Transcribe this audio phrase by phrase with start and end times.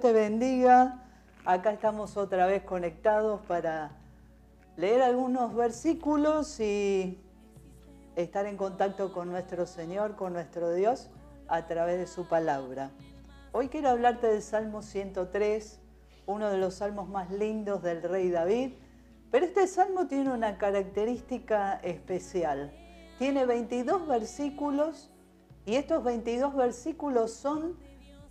[0.00, 1.02] Te bendiga.
[1.46, 3.92] Acá estamos otra vez conectados para
[4.76, 7.18] leer algunos versículos y
[8.14, 11.08] estar en contacto con nuestro Señor, con nuestro Dios,
[11.48, 12.90] a través de su palabra.
[13.52, 15.80] Hoy quiero hablarte del Salmo 103,
[16.26, 18.74] uno de los salmos más lindos del rey David,
[19.30, 22.70] pero este salmo tiene una característica especial.
[23.18, 25.10] Tiene 22 versículos
[25.64, 27.85] y estos 22 versículos son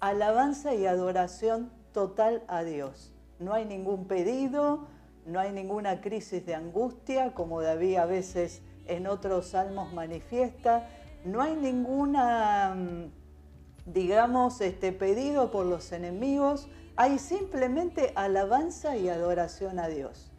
[0.09, 3.11] alabanza y adoración total a Dios.
[3.39, 4.87] No hay ningún pedido,
[5.25, 10.87] no hay ninguna crisis de angustia, como David a veces en otros salmos manifiesta,
[11.23, 19.79] no hay ninguna, mm, digamos, este pedido por los enemigos, hay simplemente alabanza y adoración
[19.79, 20.31] a Dios.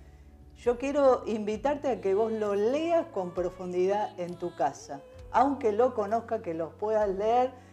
[0.58, 5.00] Yo quiero invitarte a que vos lo leas con profundidad en tu casa,
[5.32, 7.65] aunque lo conozca, que lo puedas leer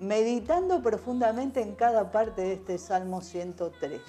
[0.00, 4.00] meditando profundamente en cada parte de este Salmo 103.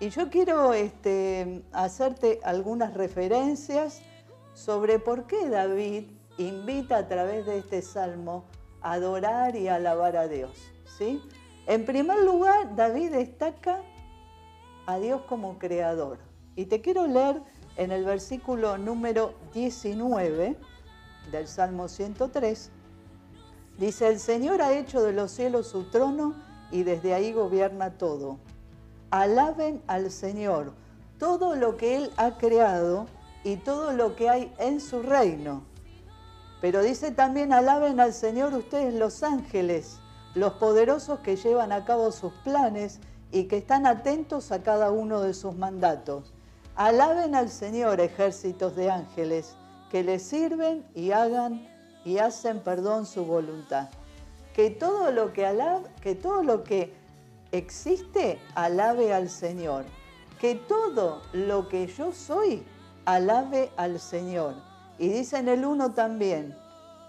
[0.00, 4.02] Y yo quiero este, hacerte algunas referencias
[4.52, 6.04] sobre por qué David
[6.38, 8.44] invita a través de este salmo
[8.80, 10.72] a adorar y alabar a Dios.
[10.98, 11.22] ¿sí?
[11.66, 13.82] En primer lugar, David destaca
[14.86, 16.18] a Dios como creador.
[16.56, 17.42] Y te quiero leer
[17.76, 20.56] en el versículo número 19
[21.30, 22.70] del Salmo 103.
[23.78, 26.34] Dice, el Señor ha hecho de los cielos su trono
[26.70, 28.38] y desde ahí gobierna todo.
[29.10, 30.72] Alaben al Señor
[31.18, 33.06] todo lo que Él ha creado
[33.42, 35.64] y todo lo que hay en su reino.
[36.60, 39.98] Pero dice también, alaben al Señor ustedes los ángeles,
[40.34, 43.00] los poderosos que llevan a cabo sus planes
[43.32, 46.32] y que están atentos a cada uno de sus mandatos.
[46.76, 49.56] Alaben al Señor ejércitos de ángeles
[49.90, 51.68] que le sirven y hagan
[52.04, 53.88] y hacen perdón su voluntad.
[54.54, 56.94] Que todo lo que alabe, que todo lo que
[57.52, 59.84] existe alabe al Señor.
[60.40, 62.62] Que todo lo que yo soy
[63.04, 64.54] alabe al Señor.
[64.98, 66.56] Y dice en el 1 también,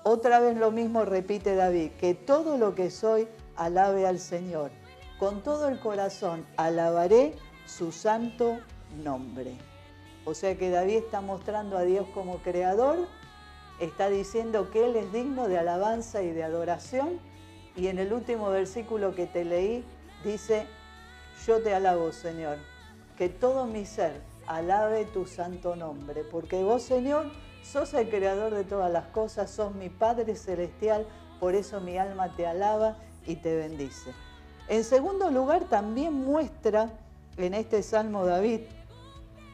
[0.04, 4.72] otra vez lo mismo repite David, que todo lo que soy alabe al Señor.
[5.20, 7.36] Con todo el corazón alabaré
[7.66, 8.60] su santo
[9.04, 9.56] nombre.
[10.26, 13.08] O sea que David está mostrando a Dios como creador,
[13.80, 17.20] está diciendo que Él es digno de alabanza y de adoración.
[17.76, 19.84] Y en el último versículo que te leí
[20.24, 20.66] dice,
[21.46, 22.58] yo te alabo Señor,
[23.18, 27.32] que todo mi ser alabe tu santo nombre, porque vos Señor
[27.64, 31.06] sos el creador de todas las cosas, sos mi Padre celestial,
[31.40, 34.14] por eso mi alma te alaba y te bendice.
[34.68, 36.90] En segundo lugar, también muestra
[37.38, 38.62] en este Salmo David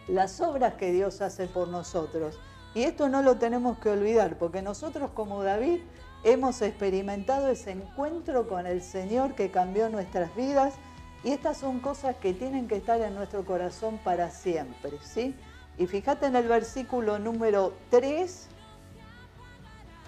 [0.07, 2.39] las obras que Dios hace por nosotros.
[2.73, 5.79] Y esto no lo tenemos que olvidar, porque nosotros como David
[6.23, 10.75] hemos experimentado ese encuentro con el Señor que cambió nuestras vidas
[11.23, 15.35] y estas son cosas que tienen que estar en nuestro corazón para siempre, ¿sí?
[15.77, 18.47] Y fíjate en el versículo número 3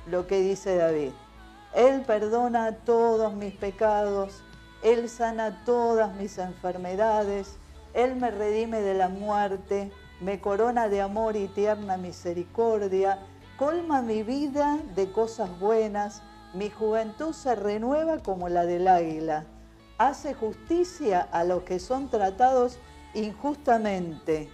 [0.08, 1.12] lo que dice David.
[1.74, 4.44] Él perdona todos mis pecados,
[4.84, 7.58] Él sana todas mis enfermedades,
[7.94, 9.92] Él me redime de la muerte,
[10.24, 13.20] me corona de amor y tierna misericordia,
[13.58, 16.22] colma mi vida de cosas buenas,
[16.54, 19.44] mi juventud se renueva como la del águila,
[19.98, 22.80] hace justicia a los que son tratados
[23.14, 24.50] injustamente,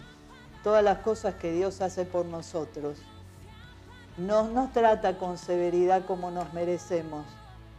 [0.63, 2.97] todas las cosas que Dios hace por nosotros.
[4.17, 7.25] No nos trata con severidad como nos merecemos.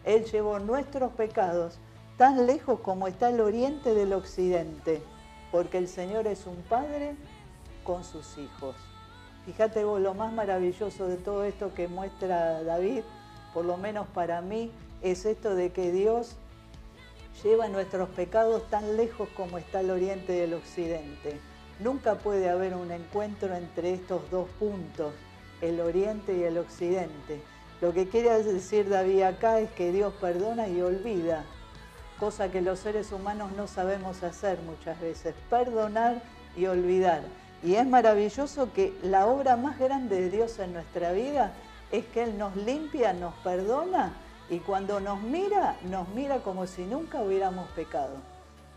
[0.05, 1.79] Él llevó nuestros pecados
[2.17, 5.03] tan lejos como está el oriente del occidente,
[5.51, 7.17] porque el Señor es un Padre
[7.85, 8.77] con sus hijos.
[9.47, 13.03] Fíjate vos, lo más maravilloso de todo esto que muestra David,
[13.55, 14.71] por lo menos para mí,
[15.03, 16.37] es esto de que Dios
[17.43, 21.41] lleva nuestros pecados tan lejos como está el oriente del occidente.
[21.79, 25.15] Nunca puede haber un encuentro entre estos dos puntos,
[25.63, 27.41] el oriente y el occidente.
[27.81, 31.45] Lo que quiere decir David acá es que Dios perdona y olvida,
[32.19, 36.23] cosa que los seres humanos no sabemos hacer muchas veces, perdonar
[36.55, 37.23] y olvidar.
[37.63, 41.53] Y es maravilloso que la obra más grande de Dios en nuestra vida
[41.93, 44.15] es que Él nos limpia, nos perdona
[44.49, 48.15] Y cuando nos mira, nos mira como si nunca hubiéramos pecado.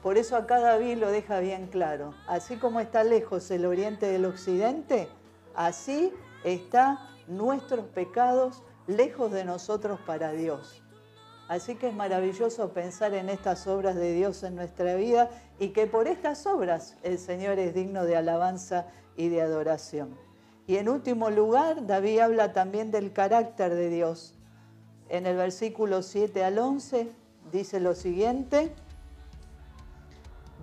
[0.03, 2.13] Por eso acá David lo deja bien claro.
[2.27, 5.07] Así como está lejos el oriente del occidente,
[5.55, 6.13] así
[6.43, 10.82] está nuestros pecados lejos de nosotros para Dios.
[11.47, 15.29] Así que es maravilloso pensar en estas obras de Dios en nuestra vida
[15.59, 18.87] y que por estas obras el Señor es digno de alabanza
[19.17, 20.17] y de adoración.
[20.65, 24.35] Y en último lugar, David habla también del carácter de Dios.
[25.09, 27.11] En el versículo 7 al 11
[27.51, 28.73] dice lo siguiente,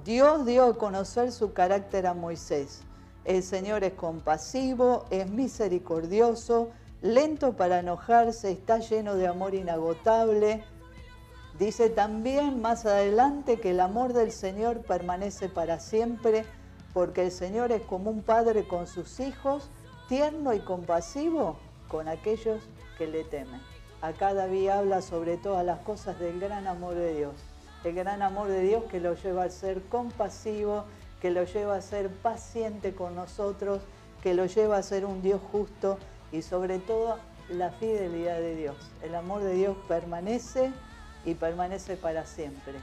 [0.05, 2.81] Dios dio a conocer su carácter a Moisés.
[3.25, 6.71] El Señor es compasivo, es misericordioso,
[7.03, 10.65] lento para enojarse, está lleno de amor inagotable.
[11.59, 16.45] Dice también más adelante que el amor del Señor permanece para siempre,
[16.93, 19.69] porque el Señor es como un padre con sus hijos
[20.09, 21.57] tierno y compasivo
[21.89, 22.63] con aquellos
[22.99, 23.61] que le temen.
[24.03, 27.35] Acá David habla sobre todas las cosas del gran amor de Dios,
[27.85, 30.85] el gran amor de Dios que lo lleva a ser compasivo,
[31.21, 33.83] que lo lleva a ser paciente con nosotros,
[34.23, 35.99] que lo lleva a ser un Dios justo
[36.33, 37.19] y sobre todo
[37.49, 38.77] la fidelidad de Dios.
[39.03, 40.73] El amor de Dios permanece
[41.25, 42.75] y permanece para siempre.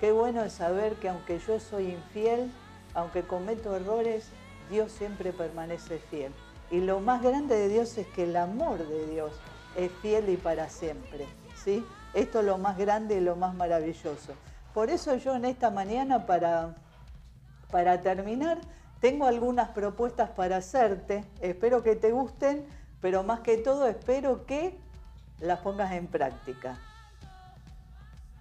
[0.00, 2.50] Qué bueno es saber que aunque yo soy infiel,
[2.94, 4.28] aunque cometo errores,
[4.70, 6.32] Dios siempre permanece fiel.
[6.70, 9.32] Y lo más grande de Dios es que el amor de Dios
[9.76, 11.26] es fiel y para siempre.
[11.64, 11.84] ¿sí?
[12.14, 14.34] Esto es lo más grande y lo más maravilloso.
[14.74, 16.76] Por eso yo en esta mañana, para,
[17.70, 18.58] para terminar,
[19.00, 21.24] tengo algunas propuestas para hacerte.
[21.40, 22.66] Espero que te gusten,
[23.00, 24.78] pero más que todo espero que
[25.40, 26.78] las pongas en práctica.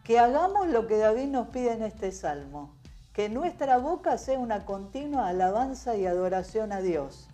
[0.03, 2.73] Que hagamos lo que David nos pide en este salmo.
[3.13, 7.27] Que nuestra boca sea una continua alabanza y adoración a Dios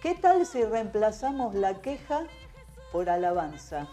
[0.00, 2.22] ¿Qué tal si reemplazamos la queja
[2.90, 3.86] por alabanza?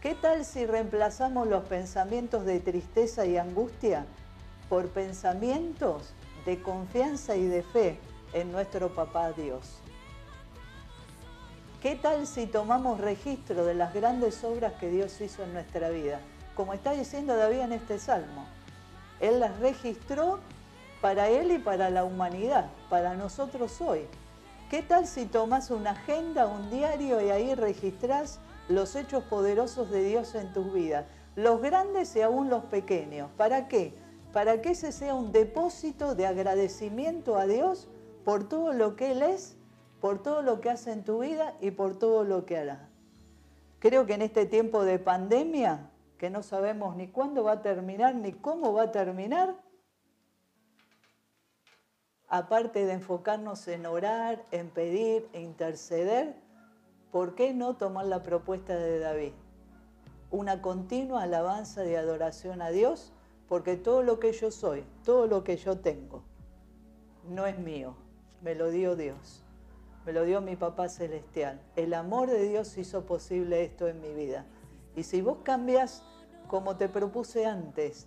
[0.00, 4.06] ¿Qué tal si reemplazamos los pensamientos de tristeza y angustia
[4.70, 6.14] por pensamientos
[6.46, 8.00] de confianza y de fe
[8.32, 9.82] en nuestro Papá Dios?
[11.80, 16.20] ¿Qué tal si tomamos registro de las grandes obras que Dios hizo en nuestra vida?
[16.56, 18.46] Como está diciendo David en este salmo.
[19.20, 20.40] Él las registró
[21.00, 24.08] para Él y para la humanidad, para nosotros hoy.
[24.70, 30.02] ¿Qué tal si tomas una agenda, un diario y ahí registrás los hechos poderosos de
[30.02, 31.06] Dios en tus vidas?
[31.36, 33.30] Los grandes y aún los pequeños.
[33.36, 33.94] ¿Para qué?
[34.32, 37.86] Para que ese sea un depósito de agradecimiento a Dios
[38.24, 39.57] por todo lo que Él es,
[40.00, 42.88] por todo lo que hace en tu vida y por todo lo que hará.
[43.78, 48.14] Creo que en este tiempo de pandemia, que no sabemos ni cuándo va a terminar
[48.14, 49.56] ni cómo va a terminar,
[52.28, 56.36] aparte de enfocarnos en orar, en pedir e interceder,
[57.10, 59.32] ¿por qué no tomar la propuesta de David?
[60.30, 63.12] Una continua alabanza y adoración a Dios,
[63.48, 66.22] porque todo lo que yo soy, todo lo que yo tengo,
[67.28, 67.94] no es mío,
[68.42, 69.42] me lo dio Dios,
[70.08, 71.60] me lo dio mi Papá Celestial.
[71.76, 74.46] El amor de Dios hizo posible esto en mi vida.
[74.96, 76.02] Y si vos cambias
[76.46, 78.06] como te propuse antes,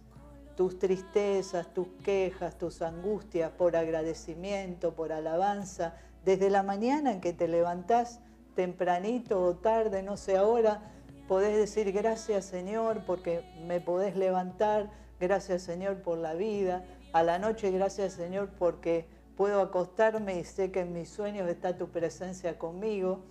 [0.56, 5.94] tus tristezas, tus quejas, tus angustias por agradecimiento, por alabanza,
[6.26, 8.20] desde la mañana en que te levantás
[8.56, 10.82] tempranito o tarde, no sé ahora,
[11.28, 14.90] podés decir gracias Señor porque me podés levantar,
[15.20, 19.06] gracias Señor por la vida, a la noche gracias Señor porque
[19.42, 23.22] puedo acostarme y sé que en mis sueños está tu presencia conmigo,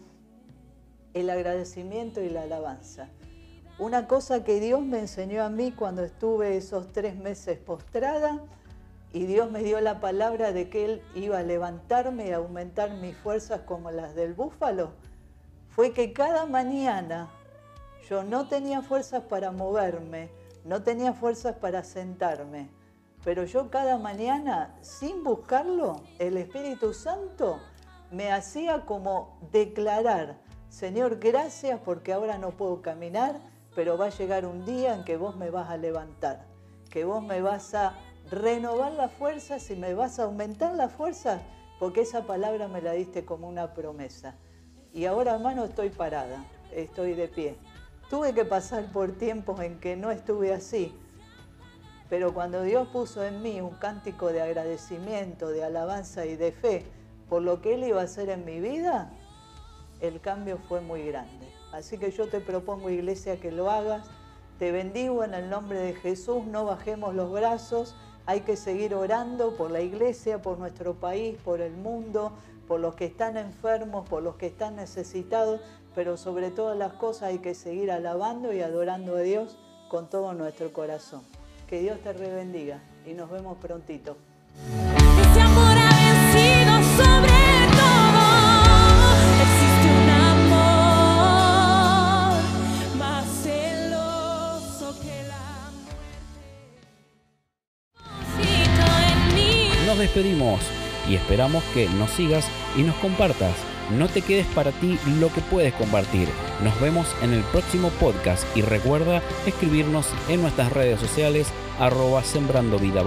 [1.14, 3.10] el agradecimiento y la alabanza.
[3.78, 8.40] Una cosa que Dios me enseñó a mí cuando estuve esos tres meses postrada
[9.12, 13.16] y Dios me dio la palabra de que Él iba a levantarme y aumentar mis
[13.16, 14.90] fuerzas como las del búfalo,
[15.68, 17.30] fue que cada mañana
[18.08, 20.28] yo no tenía fuerzas para moverme,
[20.64, 22.68] no tenía fuerzas para sentarme,
[23.24, 27.60] pero yo cada mañana, sin buscarlo, el Espíritu Santo
[28.10, 33.40] me hacía como declarar, Señor, gracias porque ahora no puedo caminar,
[33.74, 36.46] pero va a llegar un día en que vos me vas a levantar,
[36.90, 37.94] que vos me vas a
[38.30, 41.42] renovar las fuerzas y me vas a aumentar las fuerzas,
[41.78, 44.36] porque esa palabra me la diste como una promesa.
[44.92, 47.56] Y ahora, hermano, estoy parada, estoy de pie.
[48.08, 50.92] Tuve que pasar por tiempos en que no estuve así,
[52.10, 56.84] pero cuando Dios puso en mí un cántico de agradecimiento, de alabanza y de fe
[57.30, 59.12] por lo que Él iba a hacer en mi vida,
[60.00, 61.46] el cambio fue muy grande.
[61.72, 64.10] Así que yo te propongo, iglesia, que lo hagas.
[64.58, 67.94] Te bendigo en el nombre de Jesús, no bajemos los brazos.
[68.26, 72.32] Hay que seguir orando por la iglesia, por nuestro país, por el mundo,
[72.66, 75.60] por los que están enfermos, por los que están necesitados,
[75.94, 79.56] pero sobre todas las cosas hay que seguir alabando y adorando a Dios
[79.88, 81.22] con todo nuestro corazón.
[81.70, 84.16] Que Dios te rebendiga y nos vemos prontito.
[84.66, 87.30] Ese amor ha vencido sobre
[87.78, 88.24] todo.
[89.40, 91.30] Existe un amor
[92.98, 95.70] más celoso que la
[99.28, 99.86] muerte.
[99.86, 100.60] Nos despedimos
[101.08, 103.54] y esperamos que nos sigas y nos compartas.
[103.90, 106.28] No te quedes para ti lo que puedes compartir.
[106.62, 112.78] Nos vemos en el próximo podcast y recuerda escribirnos en nuestras redes sociales arroba sembrando
[112.78, 113.02] vida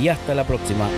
[0.00, 0.88] y hasta la próxima.